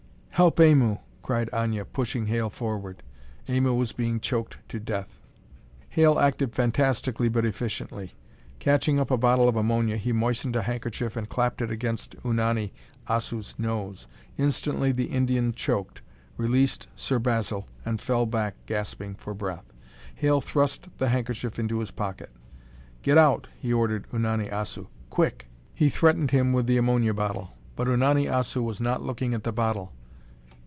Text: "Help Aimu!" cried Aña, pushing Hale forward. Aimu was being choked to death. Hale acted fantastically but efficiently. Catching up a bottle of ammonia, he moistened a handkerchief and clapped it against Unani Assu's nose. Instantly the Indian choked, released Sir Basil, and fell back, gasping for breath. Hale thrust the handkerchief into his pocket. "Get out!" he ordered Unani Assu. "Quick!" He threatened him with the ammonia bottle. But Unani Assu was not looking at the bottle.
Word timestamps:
"Help 0.35 0.57
Aimu!" 0.59 0.97
cried 1.21 1.51
Aña, 1.53 1.85
pushing 1.93 2.25
Hale 2.25 2.49
forward. 2.49 3.03
Aimu 3.47 3.77
was 3.77 3.91
being 3.91 4.19
choked 4.19 4.57
to 4.69 4.79
death. 4.79 5.21
Hale 5.89 6.17
acted 6.17 6.55
fantastically 6.55 7.29
but 7.29 7.45
efficiently. 7.45 8.15
Catching 8.57 8.99
up 8.99 9.11
a 9.11 9.19
bottle 9.19 9.47
of 9.47 9.55
ammonia, 9.55 9.97
he 9.97 10.11
moistened 10.11 10.55
a 10.55 10.63
handkerchief 10.63 11.15
and 11.15 11.29
clapped 11.29 11.61
it 11.61 11.69
against 11.69 12.15
Unani 12.23 12.71
Assu's 13.07 13.59
nose. 13.59 14.07
Instantly 14.35 14.91
the 14.91 15.11
Indian 15.11 15.51
choked, 15.53 16.01
released 16.37 16.87
Sir 16.95 17.19
Basil, 17.19 17.67
and 17.85 18.01
fell 18.01 18.25
back, 18.25 18.55
gasping 18.65 19.13
for 19.13 19.35
breath. 19.35 19.71
Hale 20.15 20.41
thrust 20.41 20.87
the 20.97 21.09
handkerchief 21.09 21.59
into 21.59 21.77
his 21.81 21.91
pocket. 21.91 22.31
"Get 23.03 23.15
out!" 23.19 23.47
he 23.59 23.71
ordered 23.71 24.09
Unani 24.11 24.49
Assu. 24.51 24.87
"Quick!" 25.11 25.49
He 25.71 25.89
threatened 25.89 26.31
him 26.31 26.51
with 26.51 26.65
the 26.65 26.77
ammonia 26.77 27.13
bottle. 27.13 27.51
But 27.75 27.87
Unani 27.87 28.25
Assu 28.27 28.63
was 28.63 28.81
not 28.81 29.03
looking 29.03 29.35
at 29.35 29.43
the 29.43 29.53
bottle. 29.53 29.93